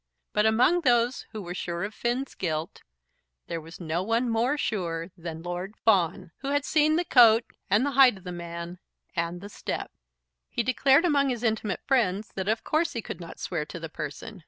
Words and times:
But, 0.33 0.47
among 0.47 0.81
those 0.81 1.27
who 1.31 1.43
were 1.43 1.53
sure 1.53 1.83
of 1.83 1.93
Finn's 1.93 2.33
guilt, 2.33 2.81
there 3.45 3.61
was 3.61 3.79
no 3.79 4.01
one 4.01 4.31
more 4.31 4.57
sure 4.57 5.11
than 5.15 5.43
Lord 5.43 5.75
Fawn, 5.85 6.31
who 6.39 6.47
had 6.47 6.65
seen 6.65 6.95
the 6.95 7.05
coat 7.05 7.43
and 7.69 7.85
the 7.85 7.91
height 7.91 8.17
of 8.17 8.23
the 8.23 8.31
man, 8.31 8.79
and 9.15 9.41
the 9.41 9.47
step. 9.63 9.91
He 10.49 10.63
declared 10.63 11.05
among 11.05 11.29
his 11.29 11.43
intimate 11.43 11.81
friends 11.85 12.31
that 12.33 12.47
of 12.49 12.63
course 12.63 12.93
he 12.93 13.03
could 13.03 13.21
not 13.21 13.37
swear 13.39 13.63
to 13.67 13.79
the 13.79 13.89
person. 13.89 14.39